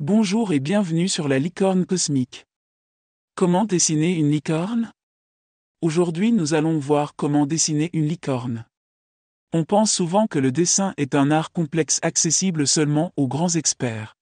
Bonjour 0.00 0.52
et 0.52 0.60
bienvenue 0.60 1.08
sur 1.08 1.26
la 1.26 1.40
licorne 1.40 1.84
cosmique. 1.84 2.46
Comment 3.34 3.64
dessiner 3.64 4.14
une 4.14 4.30
licorne? 4.30 4.92
Aujourd'hui 5.80 6.30
nous 6.30 6.54
allons 6.54 6.78
voir 6.78 7.16
comment 7.16 7.46
dessiner 7.46 7.90
une 7.92 8.06
licorne. 8.06 8.64
On 9.52 9.64
pense 9.64 9.90
souvent 9.92 10.28
que 10.28 10.38
le 10.38 10.52
dessin 10.52 10.94
est 10.98 11.16
un 11.16 11.32
art 11.32 11.50
complexe 11.50 11.98
accessible 12.02 12.68
seulement 12.68 13.12
aux 13.16 13.26
grands 13.26 13.56
experts. 13.56 14.14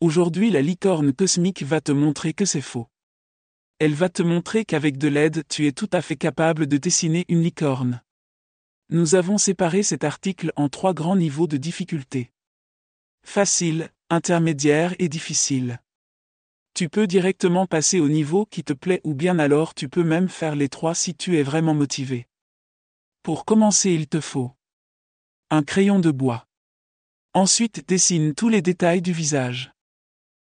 Aujourd'hui 0.00 0.48
la 0.48 0.62
licorne 0.62 1.12
cosmique 1.12 1.62
va 1.62 1.82
te 1.82 1.92
montrer 1.92 2.32
que 2.32 2.46
c'est 2.46 2.62
faux. 2.62 2.88
Elle 3.78 3.92
va 3.92 4.08
te 4.08 4.22
montrer 4.22 4.64
qu'avec 4.64 4.96
de 4.96 5.08
l'aide 5.08 5.44
tu 5.46 5.66
es 5.66 5.72
tout 5.72 5.90
à 5.92 6.00
fait 6.00 6.16
capable 6.16 6.66
de 6.66 6.78
dessiner 6.78 7.26
une 7.28 7.42
licorne. 7.42 8.00
Nous 8.88 9.14
avons 9.14 9.36
séparé 9.36 9.82
cet 9.82 10.04
article 10.04 10.52
en 10.56 10.70
trois 10.70 10.94
grands 10.94 11.16
niveaux 11.16 11.46
de 11.46 11.58
difficulté. 11.58 12.32
Facile, 13.22 13.90
intermédiaire 14.10 14.94
et 14.98 15.08
difficile. 15.08 15.80
Tu 16.74 16.88
peux 16.88 17.06
directement 17.06 17.66
passer 17.66 18.00
au 18.00 18.08
niveau 18.08 18.46
qui 18.46 18.62
te 18.62 18.72
plaît 18.72 19.00
ou 19.04 19.14
bien 19.14 19.38
alors 19.38 19.74
tu 19.74 19.88
peux 19.88 20.04
même 20.04 20.28
faire 20.28 20.56
les 20.56 20.68
trois 20.68 20.94
si 20.94 21.14
tu 21.14 21.38
es 21.38 21.42
vraiment 21.42 21.74
motivé. 21.74 22.28
Pour 23.22 23.44
commencer 23.44 23.92
il 23.92 24.08
te 24.08 24.20
faut 24.20 24.52
un 25.50 25.62
crayon 25.62 26.00
de 26.00 26.10
bois. 26.10 26.46
Ensuite 27.32 27.88
dessine 27.88 28.34
tous 28.34 28.48
les 28.48 28.62
détails 28.62 29.00
du 29.00 29.12
visage. 29.12 29.72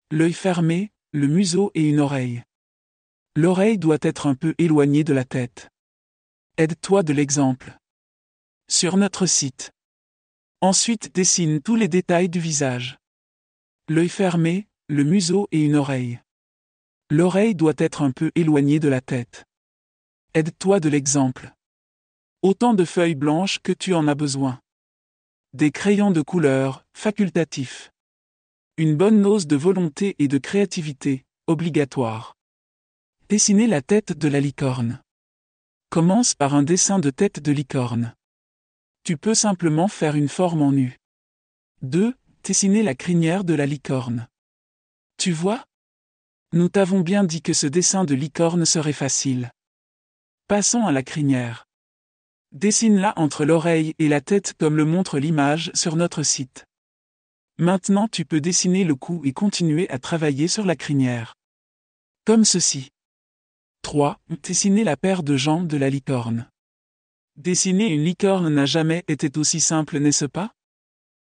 L'œil 0.10 0.34
fermé, 0.34 0.92
le 1.12 1.28
museau 1.28 1.72
et 1.76 1.88
une 1.88 2.00
oreille. 2.00 2.44
L'oreille 3.36 3.78
doit 3.78 4.00
être 4.02 4.26
un 4.26 4.34
peu 4.34 4.56
éloignée 4.58 5.04
de 5.04 5.14
la 5.14 5.24
tête. 5.24 5.70
Aide-toi 6.58 7.04
de 7.04 7.14
l'exemple. 7.14 7.78
Sur 8.68 8.98
notre 8.98 9.28
site. 9.28 9.72
Ensuite 10.62 11.14
dessine 11.14 11.62
tous 11.62 11.76
les 11.76 11.88
détails 11.88 12.30
du 12.30 12.40
visage. 12.40 12.98
L'œil 13.90 14.10
fermé, 14.10 14.68
le 14.90 15.06
museau 15.06 15.48
et 15.54 15.64
une 15.64 15.76
oreille. 15.76 16.20
L'oreille 17.10 17.56
doit 17.56 17.74
être 17.78 18.02
un 18.02 18.12
peu 18.12 18.34
éloignée 18.36 18.82
de 18.82 18.90
la 18.90 19.00
tête. 19.00 19.46
Aide-toi 20.34 20.82
de 20.82 20.90
l'exemple. 20.90 21.54
Autant 22.42 22.74
de 22.74 22.84
feuilles 22.84 23.16
blanches 23.16 23.60
que 23.60 23.72
tu 23.72 23.94
en 23.94 24.10
as 24.10 24.16
besoin. 24.16 24.60
Des 25.54 25.72
crayons 25.72 26.12
de 26.12 26.22
couleur, 26.22 26.84
facultatifs. 26.94 27.94
Une 28.76 28.98
bonne 28.98 29.22
dose 29.22 29.48
de 29.48 29.56
volonté 29.56 30.18
et 30.20 30.28
de 30.28 30.38
créativité, 30.38 31.26
obligatoire. 31.48 32.36
Dessiner 33.30 33.68
la 33.68 33.82
tête 33.82 34.12
de 34.12 34.28
la 34.28 34.42
licorne. 34.42 35.02
Commence 35.90 36.36
par 36.36 36.56
un 36.56 36.64
dessin 36.64 37.00
de 37.00 37.10
tête 37.10 37.40
de 37.40 37.54
licorne. 37.54 38.14
Tu 39.04 39.16
peux 39.16 39.34
simplement 39.34 39.88
faire 39.88 40.16
une 40.16 40.28
forme 40.28 40.62
en 40.62 40.74
U. 40.74 40.98
2. 41.84 42.14
Dessiner 42.48 42.82
la 42.82 42.96
crinière 42.96 43.44
de 43.44 43.54
la 43.54 43.66
licorne. 43.66 44.30
Tu 45.18 45.34
vois? 45.34 45.66
Nous 46.54 46.70
t'avons 46.70 47.02
bien 47.02 47.26
dit 47.26 47.42
que 47.42 47.52
ce 47.52 47.68
dessin 47.68 48.06
de 48.06 48.16
licorne 48.16 48.64
serait 48.64 48.94
facile. 48.94 49.52
Passons 50.48 50.86
à 50.86 50.94
la 50.94 51.04
crinière. 51.04 51.68
Dessine-la 52.54 53.12
entre 53.20 53.44
l'oreille 53.44 53.96
et 54.00 54.08
la 54.08 54.22
tête 54.22 54.54
comme 54.58 54.78
le 54.78 54.86
montre 54.86 55.20
l'image 55.20 55.72
sur 55.74 55.98
notre 55.98 56.24
site. 56.24 56.66
Maintenant 57.58 58.08
tu 58.08 58.24
peux 58.24 58.40
dessiner 58.40 58.86
le 58.86 58.96
cou 58.96 59.22
et 59.26 59.34
continuer 59.34 59.90
à 59.90 60.00
travailler 60.00 60.48
sur 60.48 60.66
la 60.66 60.78
crinière. 60.78 61.36
Comme 62.24 62.46
ceci. 62.46 62.92
3. 63.82 64.22
Dessiner 64.42 64.86
la 64.86 64.96
paire 64.96 65.22
de 65.22 65.36
jambes 65.36 65.68
de 65.68 65.76
la 65.76 65.90
licorne. 65.90 66.50
Dessiner 67.36 67.88
une 67.88 68.06
licorne 68.06 68.48
n'a 68.48 68.66
jamais 68.66 69.04
été 69.10 69.38
aussi 69.38 69.60
simple, 69.60 70.00
n'est-ce 70.00 70.24
pas? 70.24 70.54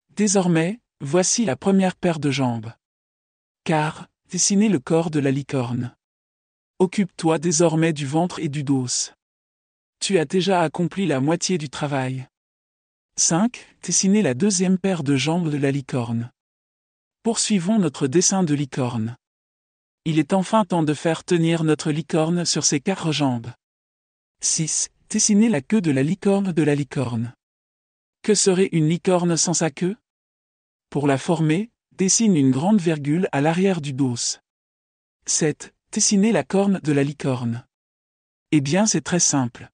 Désormais, 0.10 0.82
voici 1.02 1.46
la 1.46 1.56
première 1.56 1.96
paire 1.96 2.20
de 2.20 2.32
jambes. 2.32 2.72
Car, 3.64 4.08
dessiner 4.30 4.70
le 4.70 4.80
corps 4.80 5.12
de 5.12 5.20
la 5.20 5.32
licorne. 5.32 5.96
Occupe-toi 6.80 7.38
désormais 7.40 7.94
du 7.94 8.06
ventre 8.06 8.40
et 8.40 8.50
du 8.50 8.64
dos. 8.64 9.12
Tu 10.00 10.20
as 10.20 10.26
déjà 10.26 10.62
accompli 10.62 11.06
la 11.06 11.20
moitié 11.20 11.58
du 11.58 11.70
travail. 11.70 12.28
5. 13.18 13.66
Dessiner 13.82 14.22
la 14.22 14.34
deuxième 14.34 14.78
paire 14.78 15.04
de 15.04 15.16
jambes 15.16 15.50
de 15.50 15.58
la 15.58 15.72
licorne. 15.72 16.32
Poursuivons 17.24 17.80
notre 17.80 18.08
dessin 18.08 18.44
de 18.44 18.54
licorne. 18.54 19.16
Il 20.04 20.20
est 20.20 20.34
enfin 20.34 20.66
temps 20.66 20.84
de 20.84 20.94
faire 20.94 21.24
tenir 21.24 21.64
notre 21.64 21.92
licorne 21.92 22.46
sur 22.46 22.66
ses 22.66 22.80
quatre 22.80 23.12
jambes. 23.12 23.52
6. 24.42 24.90
Dessiner 25.10 25.50
la 25.50 25.62
queue 25.62 25.82
de 25.82 25.92
la 25.92 26.04
licorne 26.04 26.52
de 26.52 26.64
la 26.64 26.76
licorne. 26.76 27.34
Que 28.22 28.36
serait 28.36 28.70
une 28.72 28.90
licorne 28.90 29.38
sans 29.38 29.54
sa 29.54 29.72
queue? 29.72 29.96
Pour 30.96 31.08
la 31.08 31.18
former, 31.18 31.72
dessine 31.98 32.38
une 32.38 32.52
grande 32.52 32.80
virgule 32.80 33.28
à 33.34 33.42
l'arrière 33.42 33.82
du 33.82 33.92
dos. 33.92 34.40
7. 35.26 35.76
Dessiner 35.92 36.32
la 36.32 36.46
corne 36.46 36.80
de 36.86 36.94
la 36.94 37.04
licorne. 37.04 37.68
Eh 38.54 38.62
bien 38.62 38.86
c'est 38.86 39.02
très 39.02 39.20
simple. 39.20 39.70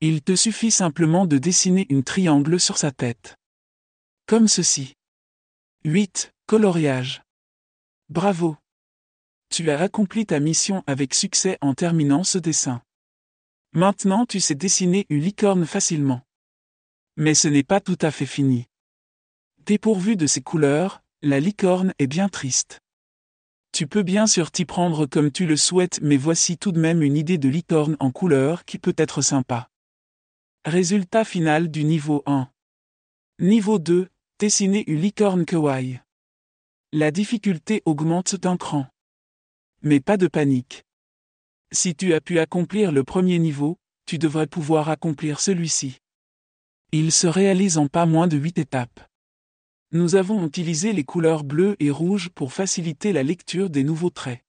Il 0.00 0.22
te 0.22 0.34
suffit 0.34 0.72
simplement 0.72 1.24
de 1.24 1.38
dessiner 1.38 1.86
une 1.88 2.02
triangle 2.02 2.58
sur 2.58 2.78
sa 2.78 2.90
tête. 2.90 3.36
Comme 4.26 4.48
ceci. 4.48 4.94
8. 5.84 6.32
Coloriage. 6.46 7.22
Bravo. 8.08 8.56
Tu 9.50 9.70
as 9.70 9.80
accompli 9.80 10.26
ta 10.26 10.40
mission 10.40 10.82
avec 10.88 11.14
succès 11.14 11.58
en 11.60 11.74
terminant 11.74 12.24
ce 12.24 12.38
dessin. 12.38 12.82
Maintenant 13.70 14.26
tu 14.26 14.40
sais 14.40 14.56
dessiner 14.56 15.06
une 15.10 15.20
licorne 15.20 15.64
facilement. 15.64 16.22
Mais 17.16 17.34
ce 17.34 17.46
n'est 17.46 17.62
pas 17.62 17.80
tout 17.80 17.98
à 18.00 18.10
fait 18.10 18.26
fini. 18.26 18.66
Dépourvu 19.66 20.16
de 20.16 20.26
ses 20.26 20.42
couleurs, 20.42 21.02
la 21.22 21.40
licorne 21.40 21.94
est 21.98 22.06
bien 22.06 22.28
triste. 22.28 22.80
Tu 23.72 23.86
peux 23.86 24.02
bien 24.02 24.26
sûr 24.26 24.50
t'y 24.50 24.66
prendre 24.66 25.06
comme 25.06 25.32
tu 25.32 25.46
le 25.46 25.56
souhaites 25.56 26.00
mais 26.02 26.18
voici 26.18 26.58
tout 26.58 26.70
de 26.70 26.78
même 26.78 27.02
une 27.02 27.16
idée 27.16 27.38
de 27.38 27.48
licorne 27.48 27.96
en 27.98 28.10
couleur 28.10 28.66
qui 28.66 28.78
peut 28.78 28.94
être 28.98 29.22
sympa. 29.22 29.70
Résultat 30.66 31.24
final 31.24 31.70
du 31.70 31.84
niveau 31.84 32.22
1. 32.26 32.50
Niveau 33.38 33.78
2, 33.78 34.10
dessiner 34.38 34.84
une 34.86 35.00
licorne 35.00 35.46
kawaii. 35.46 35.98
La 36.92 37.10
difficulté 37.10 37.80
augmente 37.86 38.36
d'un 38.36 38.58
cran. 38.58 38.86
Mais 39.80 40.00
pas 40.00 40.18
de 40.18 40.26
panique. 40.26 40.84
Si 41.72 41.94
tu 41.94 42.12
as 42.12 42.20
pu 42.20 42.38
accomplir 42.38 42.92
le 42.92 43.02
premier 43.02 43.38
niveau, 43.38 43.78
tu 44.04 44.18
devrais 44.18 44.46
pouvoir 44.46 44.90
accomplir 44.90 45.40
celui-ci. 45.40 46.00
Il 46.92 47.12
se 47.12 47.26
réalise 47.26 47.78
en 47.78 47.88
pas 47.88 48.04
moins 48.04 48.28
de 48.28 48.36
8 48.36 48.58
étapes. 48.58 49.00
Nous 49.94 50.16
avons 50.16 50.44
utilisé 50.44 50.92
les 50.92 51.04
couleurs 51.04 51.44
bleues 51.44 51.76
et 51.78 51.92
rouges 51.92 52.28
pour 52.28 52.52
faciliter 52.52 53.12
la 53.12 53.22
lecture 53.22 53.70
des 53.70 53.84
nouveaux 53.84 54.10
traits. 54.10 54.42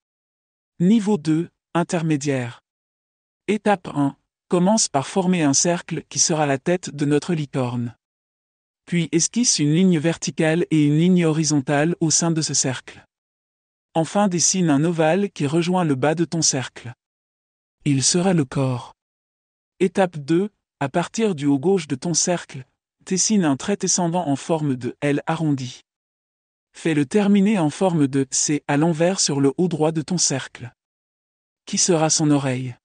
Niveau 0.80 1.18
2, 1.18 1.48
intermédiaire. 1.72 2.64
Étape 3.46 3.86
1 3.94 4.16
commence 4.48 4.88
par 4.88 5.06
former 5.06 5.44
un 5.44 5.54
cercle 5.54 6.02
qui 6.08 6.18
sera 6.18 6.46
la 6.46 6.58
tête 6.58 6.90
de 6.90 7.04
notre 7.04 7.32
licorne. 7.32 7.94
Puis 8.86 9.08
esquisse 9.12 9.60
une 9.60 9.72
ligne 9.72 10.00
verticale 10.00 10.66
et 10.72 10.84
une 10.84 10.98
ligne 10.98 11.24
horizontale 11.24 11.94
au 12.00 12.10
sein 12.10 12.32
de 12.32 12.42
ce 12.42 12.52
cercle. 12.52 13.06
Enfin 13.94 14.26
dessine 14.26 14.68
un 14.68 14.82
ovale 14.82 15.30
qui 15.30 15.46
rejoint 15.46 15.84
le 15.84 15.94
bas 15.94 16.16
de 16.16 16.24
ton 16.24 16.42
cercle. 16.42 16.92
Il 17.84 18.02
sera 18.02 18.32
le 18.32 18.44
corps. 18.44 18.94
Étape 19.78 20.18
2, 20.18 20.50
à 20.80 20.88
partir 20.88 21.36
du 21.36 21.46
haut 21.46 21.60
gauche 21.60 21.86
de 21.86 21.94
ton 21.94 22.14
cercle, 22.14 22.64
dessine 23.06 23.44
un 23.44 23.56
trait 23.56 23.76
descendant 23.76 24.26
en 24.26 24.36
forme 24.36 24.74
de 24.74 24.96
L 25.00 25.22
arrondi. 25.26 25.82
Fais-le 26.72 27.06
terminer 27.06 27.58
en 27.58 27.70
forme 27.70 28.08
de 28.08 28.26
C 28.30 28.62
à 28.68 28.76
l'envers 28.76 29.20
sur 29.20 29.40
le 29.40 29.52
haut 29.56 29.68
droit 29.68 29.92
de 29.92 30.02
ton 30.02 30.18
cercle. 30.18 30.74
Qui 31.64 31.78
sera 31.78 32.10
son 32.10 32.30
oreille? 32.30 32.76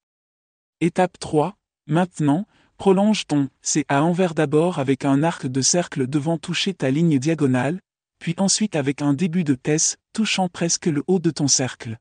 Étape 0.79 1.19
3. 1.19 1.55
Maintenant, 1.87 2.47
prolonge 2.77 3.27
ton 3.27 3.49
C 3.61 3.85
à 3.89 4.03
envers 4.03 4.33
d'abord 4.33 4.79
avec 4.79 5.05
un 5.05 5.23
arc 5.23 5.47
de 5.47 5.61
cercle 5.61 6.07
devant 6.07 6.37
toucher 6.37 6.73
ta 6.73 6.91
ligne 6.91 7.19
diagonale, 7.19 7.81
puis 8.19 8.35
ensuite 8.37 8.75
avec 8.75 9.01
un 9.01 9.13
début 9.13 9.43
de 9.43 9.57
S 9.65 9.97
touchant 10.13 10.47
presque 10.49 10.85
le 10.85 11.03
haut 11.07 11.19
de 11.19 11.31
ton 11.31 11.47
cercle. 11.47 11.97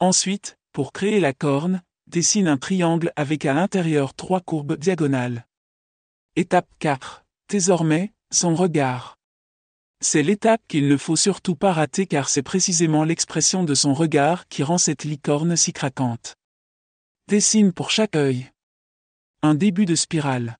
Ensuite, 0.00 0.58
pour 0.72 0.92
créer 0.92 1.20
la 1.20 1.34
corne, 1.34 1.82
dessine 2.06 2.48
un 2.48 2.56
triangle 2.56 3.12
avec 3.14 3.44
à 3.44 3.52
l'intérieur 3.52 4.14
trois 4.14 4.40
courbes 4.40 4.76
diagonales. 4.76 5.46
Étape 6.34 6.68
4. 6.78 7.25
Désormais, 7.48 8.12
son 8.32 8.56
regard. 8.56 9.18
C'est 10.00 10.24
l'étape 10.24 10.60
qu'il 10.66 10.88
ne 10.88 10.96
faut 10.96 11.14
surtout 11.14 11.54
pas 11.54 11.72
rater 11.72 12.06
car 12.06 12.28
c'est 12.28 12.42
précisément 12.42 13.04
l'expression 13.04 13.62
de 13.62 13.74
son 13.74 13.94
regard 13.94 14.48
qui 14.48 14.64
rend 14.64 14.78
cette 14.78 15.04
licorne 15.04 15.56
si 15.56 15.72
craquante. 15.72 16.34
Dessine 17.28 17.72
pour 17.72 17.90
chaque 17.90 18.16
œil. 18.16 18.50
Un 19.42 19.54
début 19.54 19.84
de 19.84 19.94
spirale. 19.94 20.58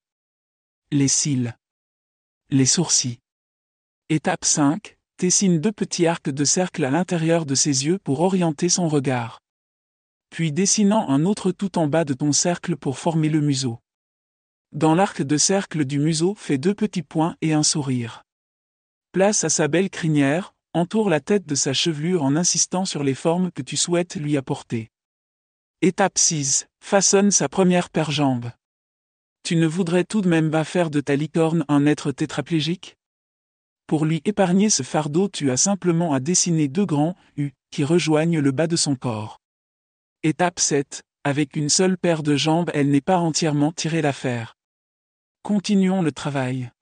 Les 0.93 1.09
cils. 1.09 1.56
Les 2.50 2.67
sourcils. 2.67 3.19
Étape 4.09 4.44
5. 4.44 4.97
Dessine 5.19 5.61
deux 5.61 5.73
petits 5.73 6.06
arcs 6.06 6.31
de 6.31 6.44
cercle 6.44 6.85
à 6.85 6.91
l'intérieur 6.91 7.47
de 7.47 7.56
ses 7.56 7.85
yeux 7.85 7.99
pour 7.99 8.21
orienter 8.21 8.69
son 8.69 8.89
regard. 8.89 9.41
Puis 10.31 10.53
dessinant 10.53 11.09
un 11.09 11.25
autre 11.25 11.50
tout 11.50 11.79
en 11.79 11.89
bas 11.89 12.05
de 12.05 12.15
ton 12.15 12.31
cercle 12.31 12.77
pour 12.77 12.99
former 12.99 13.29
le 13.29 13.41
museau. 13.41 13.81
Dans 14.76 14.94
l'arc 14.94 15.23
de 15.23 15.37
cercle 15.37 15.84
du 15.84 15.99
museau 15.99 16.37
fais 16.37 16.58
deux 16.58 16.75
petits 16.75 17.02
points 17.02 17.34
et 17.40 17.52
un 17.55 17.64
sourire. 17.64 18.23
Place 19.11 19.43
à 19.43 19.49
sa 19.49 19.67
belle 19.67 19.90
crinière, 19.90 20.52
Entoure 20.76 21.08
la 21.08 21.20
tête 21.20 21.46
de 21.46 21.55
sa 21.55 21.73
chevelure 21.73 22.23
en 22.23 22.37
insistant 22.37 22.84
sur 22.84 23.02
les 23.02 23.14
formes 23.14 23.50
que 23.50 23.62
tu 23.62 23.78
souhaites 23.78 24.17
lui 24.17 24.37
apporter. 24.37 24.90
Étape 25.81 26.19
6. 26.19 26.67
Façonne 26.81 27.31
sa 27.31 27.49
première 27.49 27.88
paire 27.88 28.11
jambe. 28.11 28.50
Tu 29.43 29.56
ne 29.56 29.67
voudrais 29.67 30.05
tout 30.05 30.20
de 30.20 30.28
même 30.28 30.50
pas 30.50 30.64
faire 30.64 30.90
de 30.90 31.00
ta 31.00 31.17
licorne 31.17 31.64
un 31.69 31.87
être 31.87 32.12
tétraplégique? 32.12 32.99
Pour 33.87 34.05
lui 34.05 34.20
épargner 34.26 34.69
ce 34.69 34.82
fardeau, 34.82 35.31
tu 35.31 35.50
as 35.50 35.56
simplement 35.56 36.12
à 36.12 36.20
dessiner 36.20 36.69
deux 36.69 36.84
grands 36.84 37.17
U 37.38 37.52
qui 37.70 37.82
rejoignent 37.82 38.40
le 38.40 38.50
bas 38.50 38.67
de 38.67 38.76
son 38.76 38.96
corps. 38.96 39.40
Étape 40.25 40.61
7. 40.61 41.05
Avec 41.25 41.56
une 41.56 41.70
seule 41.70 41.96
paire 41.96 42.22
de 42.22 42.37
jambes, 42.37 42.70
elle 42.75 42.90
n'est 42.90 43.00
pas 43.00 43.17
entièrement 43.17 43.72
tirée 43.72 44.02
l'affaire. 44.02 44.56
Continuons 45.46 46.02
le 46.02 46.10
travail. 46.10 46.72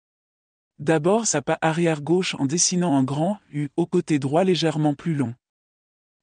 D'abord 0.78 1.26
sa 1.26 1.43
pas 1.43 1.58
arrière 1.61 2.00
gauche 2.00 2.34
en 2.37 2.46
dessinant 2.46 2.96
un 2.96 3.02
grand 3.02 3.38
U 3.52 3.69
au 3.76 3.84
côté 3.84 4.19
droit 4.19 4.43
légèrement 4.43 4.94
plus 4.94 5.14
long. 5.14 5.34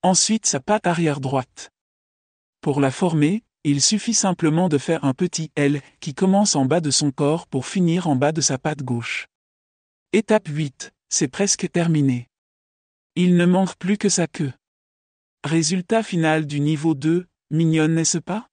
Ensuite 0.01 0.47
sa 0.47 0.59
patte 0.59 0.88
arrière 0.88 1.19
droite. 1.19 1.69
Pour 2.59 2.81
la 2.81 2.89
former, 2.89 3.43
il 3.63 3.79
suffit 3.79 4.15
simplement 4.15 4.69
de 4.69 4.79
faire 4.79 5.05
un 5.05 5.13
petit 5.13 5.51
L 5.55 5.83
qui 5.99 6.15
commence 6.15 6.55
en 6.55 6.65
bas 6.65 6.81
de 6.81 6.89
son 6.89 7.11
corps 7.11 7.45
pour 7.45 7.67
finir 7.67 8.07
en 8.07 8.15
bas 8.15 8.31
de 8.31 8.41
sa 8.41 8.57
patte 8.57 8.81
gauche. 8.81 9.27
Étape 10.11 10.47
8, 10.47 10.93
c'est 11.09 11.27
presque 11.27 11.71
terminé. 11.71 12.27
Il 13.15 13.38
ne 13.38 13.45
manque 13.45 13.75
plus 13.75 13.99
que 13.99 14.09
sa 14.09 14.25
queue. 14.25 14.53
Résultat 15.43 16.01
final 16.01 16.47
du 16.47 16.59
niveau 16.59 16.95
2, 16.95 17.27
mignonne 17.51 17.93
n'est-ce 17.93 18.17
pas? 18.17 18.47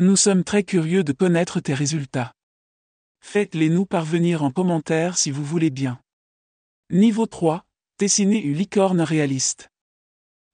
Nous 0.00 0.16
sommes 0.16 0.42
très 0.42 0.64
curieux 0.64 1.04
de 1.04 1.12
connaître 1.12 1.60
tes 1.60 1.72
résultats. 1.72 2.32
Faites-les 3.28 3.70
nous 3.70 3.86
parvenir 3.86 4.44
en 4.44 4.52
commentaire 4.52 5.18
si 5.18 5.32
vous 5.32 5.44
voulez 5.44 5.70
bien. 5.70 6.00
Niveau 6.90 7.26
3. 7.26 7.66
Dessiner 7.98 8.40
une 8.40 8.54
licorne 8.54 9.00
réaliste. 9.00 9.68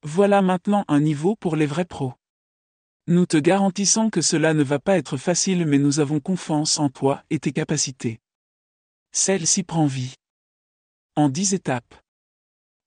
Voilà 0.02 0.40
maintenant 0.40 0.86
un 0.88 0.98
niveau 0.98 1.36
pour 1.36 1.54
les 1.54 1.66
vrais 1.66 1.84
pros. 1.84 2.14
Nous 3.06 3.26
te 3.26 3.36
garantissons 3.36 4.08
que 4.08 4.22
cela 4.22 4.54
ne 4.54 4.62
va 4.62 4.78
pas 4.78 4.96
être 4.96 5.18
facile 5.18 5.66
mais 5.66 5.76
nous 5.76 6.00
avons 6.00 6.18
confiance 6.18 6.78
en 6.78 6.88
toi 6.88 7.22
et 7.28 7.38
tes 7.38 7.52
capacités. 7.52 8.20
Celle-ci 9.12 9.64
prend 9.64 9.84
vie. 9.84 10.14
En 11.14 11.28
10 11.28 11.52
étapes. 11.52 11.94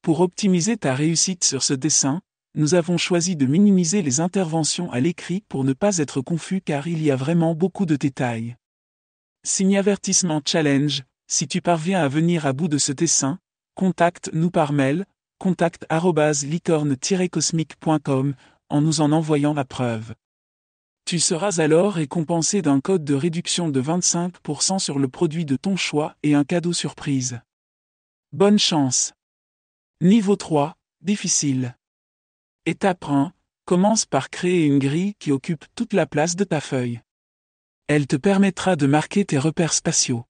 Pour 0.02 0.22
optimiser 0.22 0.78
ta 0.78 0.96
réussite 0.96 1.44
sur 1.44 1.62
ce 1.62 1.76
dessin, 1.76 2.22
nous 2.56 2.74
avons 2.74 2.98
choisi 2.98 3.36
de 3.36 3.46
minimiser 3.46 4.02
les 4.02 4.20
interventions 4.20 4.92
à 4.92 5.00
l'écrit 5.00 5.42
pour 5.48 5.64
ne 5.64 5.74
pas 5.74 6.00
être 6.00 6.22
confus 6.22 6.62
car 6.62 6.88
il 6.88 7.04
y 7.04 7.12
a 7.12 7.16
vraiment 7.16 7.54
beaucoup 7.54 7.86
de 7.86 7.96
détails. 7.96 8.58
Signe 9.48 9.78
avertissement 9.78 10.42
challenge, 10.44 11.04
si 11.28 11.48
tu 11.48 11.62
parviens 11.62 12.02
à 12.02 12.08
venir 12.08 12.48
à 12.48 12.54
bout 12.54 12.68
de 12.68 12.80
ce 12.80 12.92
dessin, 12.92 13.38
contacte-nous 13.76 14.50
par 14.50 14.74
mail, 14.74 15.06
contact-licorne-cosmique.com, 15.38 18.34
en 18.70 18.82
nous 18.82 19.02
en 19.02 19.12
envoyant 19.12 19.54
la 19.54 19.64
preuve. 19.64 20.16
Tu 21.06 21.20
seras 21.20 21.62
alors 21.62 21.94
récompensé 21.94 22.64
d'un 22.64 22.80
code 22.80 23.04
de 23.04 23.14
réduction 23.14 23.70
de 23.70 23.80
25% 23.80 24.80
sur 24.80 24.98
le 24.98 25.08
produit 25.08 25.46
de 25.46 25.58
ton 25.58 25.76
choix 25.76 26.16
et 26.24 26.34
un 26.34 26.44
cadeau 26.44 26.74
surprise. 26.74 27.40
Bonne 28.32 28.58
chance. 28.58 29.14
Niveau 30.02 30.38
3, 30.38 30.76
difficile. 31.02 31.78
Étape 32.66 33.08
1, 33.08 33.32
commence 33.66 34.08
par 34.08 34.32
créer 34.32 34.66
une 34.66 34.80
grille 34.80 35.14
qui 35.20 35.32
occupe 35.32 35.66
toute 35.76 35.94
la 35.94 36.08
place 36.08 36.36
de 36.36 36.46
ta 36.46 36.60
feuille. 36.60 37.02
Elle 37.88 38.08
te 38.08 38.16
permettra 38.16 38.76
de 38.76 38.88
marquer 38.88 39.26
tes 39.26 39.38
repères 39.38 39.74
spatiaux. 39.74 40.26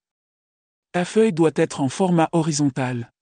Ta 0.91 1.05
feuille 1.05 1.31
doit 1.31 1.53
être 1.55 1.79
en 1.79 1.87
format 1.87 2.27
horizontal. 2.33 3.13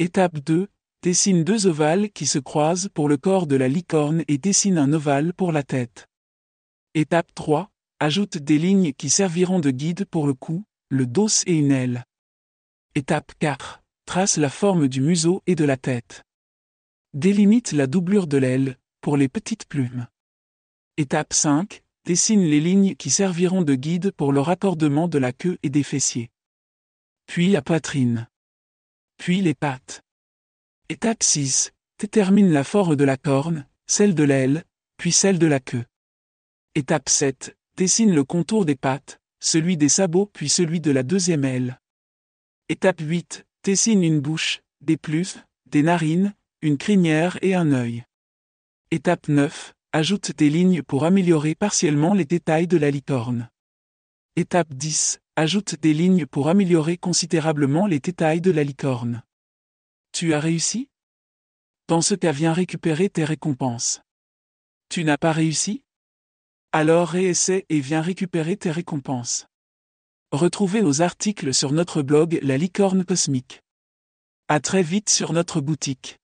Étape 0.00 0.38
2. 0.40 0.68
Dessine 1.02 1.44
deux 1.44 1.68
ovales 1.68 2.10
qui 2.10 2.26
se 2.26 2.40
croisent 2.40 2.88
pour 2.88 3.08
le 3.08 3.16
corps 3.16 3.46
de 3.46 3.54
la 3.54 3.68
licorne 3.68 4.24
et 4.26 4.38
dessine 4.38 4.78
un 4.78 4.92
ovale 4.92 5.34
pour 5.34 5.52
la 5.52 5.62
tête. 5.62 6.08
Étape 6.94 7.32
3. 7.34 7.70
Ajoute 8.00 8.38
des 8.38 8.58
lignes 8.58 8.92
qui 8.92 9.08
serviront 9.08 9.60
de 9.60 9.70
guide 9.70 10.04
pour 10.04 10.26
le 10.26 10.34
cou, 10.34 10.64
le 10.88 11.06
dos 11.06 11.28
et 11.46 11.56
une 11.56 11.70
aile. 11.70 12.04
Étape 12.96 13.34
4. 13.38 13.82
Trace 14.04 14.36
la 14.36 14.50
forme 14.50 14.88
du 14.88 15.00
museau 15.00 15.42
et 15.46 15.54
de 15.54 15.64
la 15.64 15.76
tête. 15.76 16.24
Délimite 17.12 17.70
la 17.70 17.86
doublure 17.86 18.26
de 18.26 18.38
l'aile, 18.38 18.78
pour 19.00 19.16
les 19.16 19.28
petites 19.28 19.66
plumes. 19.66 20.08
Étape 20.96 21.32
5 21.32 21.83
dessine 22.04 22.44
les 22.44 22.60
lignes 22.60 22.94
qui 22.96 23.10
serviront 23.10 23.62
de 23.62 23.74
guide 23.74 24.12
pour 24.12 24.32
le 24.32 24.40
raccordement 24.40 25.08
de 25.08 25.18
la 25.18 25.32
queue 25.32 25.58
et 25.62 25.70
des 25.70 25.82
fessiers. 25.82 26.30
Puis 27.26 27.48
la 27.48 27.62
poitrine. 27.62 28.28
Puis 29.16 29.40
les 29.40 29.54
pattes. 29.54 30.02
Étape 30.88 31.22
6. 31.22 31.72
Détermine 31.98 32.52
la 32.52 32.64
forme 32.64 32.96
de 32.96 33.04
la 33.04 33.16
corne, 33.16 33.66
celle 33.86 34.14
de 34.14 34.24
l'aile, 34.24 34.64
puis 34.98 35.12
celle 35.12 35.38
de 35.38 35.46
la 35.46 35.60
queue. 35.60 35.84
Étape 36.74 37.08
7. 37.08 37.56
Dessine 37.76 38.14
le 38.14 38.24
contour 38.24 38.66
des 38.66 38.76
pattes, 38.76 39.20
celui 39.40 39.76
des 39.76 39.88
sabots 39.88 40.26
puis 40.26 40.48
celui 40.48 40.80
de 40.80 40.90
la 40.90 41.02
deuxième 41.02 41.44
aile. 41.44 41.80
Étape 42.68 43.00
8. 43.00 43.46
Dessine 43.62 44.02
une 44.02 44.20
bouche, 44.20 44.60
des 44.82 44.96
plus, 44.96 45.38
des 45.66 45.82
narines, 45.82 46.34
une 46.60 46.76
crinière 46.76 47.38
et 47.42 47.54
un 47.54 47.72
œil. 47.72 48.04
Étape 48.90 49.28
9 49.28 49.74
ajoute 49.94 50.32
des 50.32 50.50
lignes 50.50 50.82
pour 50.82 51.04
améliorer 51.04 51.54
partiellement 51.54 52.14
les 52.14 52.24
détails 52.24 52.66
de 52.66 52.76
la 52.76 52.90
licorne. 52.90 53.48
Étape 54.34 54.74
10. 54.74 55.20
Ajoute 55.36 55.76
des 55.76 55.94
lignes 55.94 56.26
pour 56.26 56.48
améliorer 56.48 56.96
considérablement 56.96 57.86
les 57.86 58.00
détails 58.00 58.40
de 58.40 58.50
la 58.50 58.64
licorne. 58.64 59.22
Tu 60.10 60.34
as 60.34 60.40
réussi? 60.40 60.88
Dans 61.86 62.00
ce 62.00 62.16
cas 62.16 62.32
viens 62.32 62.52
récupérer 62.52 63.08
tes 63.08 63.24
récompenses. 63.24 64.02
Tu 64.88 65.04
n'as 65.04 65.16
pas 65.16 65.30
réussi? 65.30 65.84
Alors 66.72 67.10
réessaie 67.10 67.64
et 67.68 67.78
viens 67.78 68.02
récupérer 68.02 68.56
tes 68.56 68.72
récompenses. 68.72 69.46
Retrouvez 70.32 70.82
nos 70.82 71.02
articles 71.02 71.54
sur 71.54 71.70
notre 71.70 72.02
blog 72.02 72.40
La 72.42 72.58
Licorne 72.58 73.04
Cosmique. 73.04 73.62
À 74.48 74.58
très 74.58 74.82
vite 74.82 75.08
sur 75.08 75.32
notre 75.32 75.60
boutique. 75.60 76.18